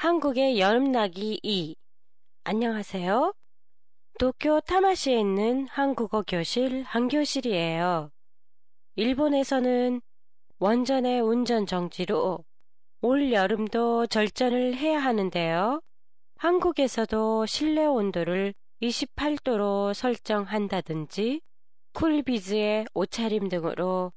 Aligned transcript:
한국의 0.00 0.58
여름나기 0.58 1.38
2. 1.42 1.76
안녕하세요. 2.44 3.34
도쿄 4.18 4.62
타마시에 4.62 5.20
있는 5.20 5.68
한국어 5.68 6.24
교실 6.26 6.82
한교실이에요. 6.84 8.10
일본에서는 8.96 10.00
원전의 10.58 11.20
운전 11.20 11.66
정지로 11.66 12.42
올 13.02 13.30
여름도 13.30 14.06
절전을 14.06 14.74
해야 14.74 15.00
하는데요. 15.00 15.82
한국에서도 16.38 17.44
실내 17.44 17.84
온도를 17.84 18.54
28도로 18.80 19.92
설정한다든지 19.92 21.42
쿨비즈의 21.92 22.86
옷차림 22.94 23.50
등으로 23.50 24.14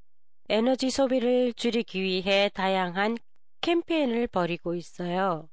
에너지 0.47 0.89
소비를 0.89 1.51
줄이기 1.51 2.01
위해 2.01 2.49
다양한 2.53 3.17
캠페인을 3.59 4.27
벌이고 4.27 4.75
있어요. 4.75 5.49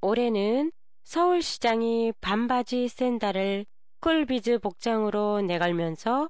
올해는 0.00 0.72
서울시장이 1.04 2.12
반바지 2.20 2.88
샌달을 2.88 3.66
쿨비즈 4.00 4.58
복장으로 4.58 5.40
내걸면서 5.42 6.28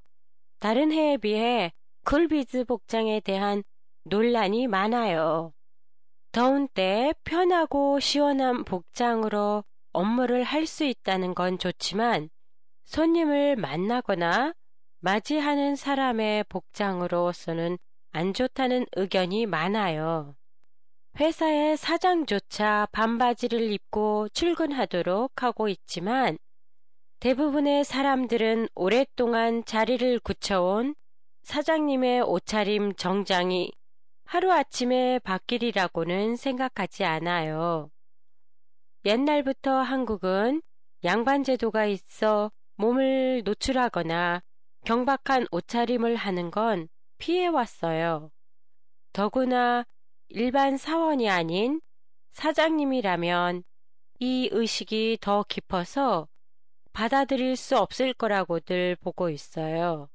다른 0.59 0.93
해에 0.93 1.17
비해 1.17 1.73
쿨비즈 2.05 2.65
복장에 2.65 3.21
대한 3.21 3.63
논란이 4.05 4.69
많아요. 4.69 5.53
더운 6.33 6.69
때 6.69 7.15
편하고 7.25 7.99
시원한 8.01 8.65
복장으로 8.65 9.65
업무를 9.93 10.45
할 10.45 10.67
수 10.67 10.85
있다는 10.85 11.35
건 11.35 11.59
좋지만 11.59 12.29
손님을 12.85 13.57
만나거나 13.57 14.55
맞이하는 15.01 15.77
사람의 15.77 16.45
복장으로서는 16.49 17.79
안 18.13 18.35
좋다는 18.35 18.87
의견이 18.97 19.47
많아요. 19.47 20.37
회사의 21.19 21.79
사장조차 21.79 22.89
반바지를 22.93 23.73
입고 23.73 24.29
출근하도록 24.35 25.43
하고 25.43 25.69
있지만 25.69 26.37
대부분의 27.21 27.85
사람들은 27.85 28.69
오랫동안 28.75 29.65
자리를 29.65 30.21
굳혀온 30.21 30.95
사장님의 31.43 32.21
옷차림 32.21 32.97
정장이 32.97 33.73
하루아침에 34.27 35.21
바뀌리라고는 35.21 36.37
생각하지 36.37 37.05
않아요. 37.05 37.91
옛날부터 39.07 39.73
한국은 39.81 40.61
양반제도가 41.03 41.87
있어 41.87 42.51
몸을 42.75 43.41
노출하거나 43.43 44.43
경박한 44.85 45.47
옷차림을 45.51 46.17
하는 46.17 46.51
건 46.51 46.89
피해왔어요. 47.17 48.31
더구나 49.15 49.87
일반 50.29 50.77
사원이 50.77 51.31
아닌 51.31 51.81
사장님이라면 52.33 53.63
이 54.19 54.49
의식이 54.51 55.19
더 55.21 55.45
깊어서 55.49 56.29
받아들일 56.93 57.57
수 57.57 57.79
없을 57.79 58.13
거라고들 58.13 58.97
보고 58.97 59.31
있어요. 59.31 60.09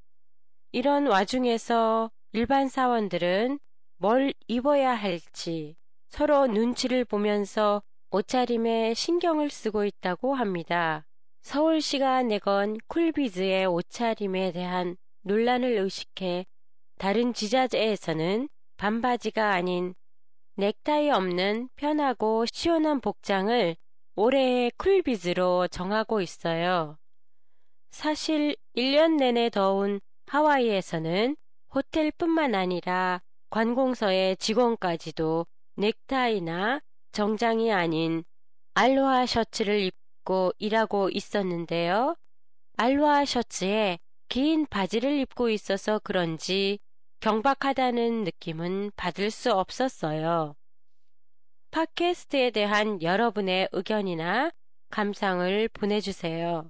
이런 0.71 1.07
와중에서 1.07 2.11
일반 2.33 2.67
사원들은 2.67 3.59
뭘 3.97 4.33
입어야 4.47 4.93
할지 4.93 5.75
서로 6.09 6.47
눈치를 6.47 7.05
보면서 7.05 7.81
옷차림에 8.09 8.93
신경을 8.93 9.49
쓰고 9.49 9.85
있다고 9.85 10.35
합니다. 10.35 11.05
서울시가 11.41 12.23
내건 12.23 12.77
쿨비즈의 12.87 13.65
옷차림에 13.65 14.51
대한 14.51 14.97
논란을 15.21 15.77
의식해 15.77 16.45
다른 16.97 17.33
지자체에서는 17.33 18.49
반바지가 18.77 19.51
아닌 19.51 19.93
넥타이 20.61 21.09
없는 21.09 21.69
편하고 21.75 22.45
시원한 22.45 23.01
복장을 23.01 23.75
올해의 24.15 24.71
쿨비즈로 24.77 25.67
정하고 25.69 26.21
있어요. 26.21 26.99
사실 27.89 28.55
1년 28.75 29.17
내내 29.17 29.49
더운 29.49 29.99
하와이에서는 30.27 31.35
호텔뿐만 31.73 32.53
아니라 32.53 33.21
관공서의 33.49 34.37
직원까지도 34.37 35.47
넥타이나 35.77 36.81
정장이 37.11 37.73
아닌 37.73 38.23
알로하 38.75 39.25
셔츠를 39.25 39.79
입고 39.79 40.51
일하고 40.59 41.09
있었는데요. 41.09 42.15
알로하 42.77 43.25
셔츠에 43.25 43.97
긴 44.29 44.67
바지를 44.67 45.17
입고 45.21 45.49
있어서 45.49 45.99
그런지 46.03 46.77
경박하다는 47.21 48.23
느낌은 48.23 48.91
받을 48.95 49.29
수 49.29 49.53
없었어요. 49.53 50.55
팟캐스트에 51.69 52.49
대한 52.49 52.99
여러분의 53.01 53.69
의견이나 53.71 54.49
감상을 54.89 55.69
보내주세요. 55.69 56.69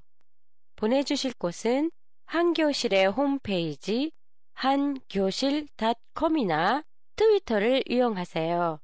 보내주실 0.75 1.33
곳은 1.39 1.89
한교실의 2.25 3.07
홈페이지 3.07 4.11
한교실.com이나 4.53 6.83
트위터를 7.15 7.83
이용하세요. 7.89 8.79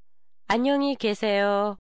안녕히 0.48 0.96
계세요. 0.96 1.78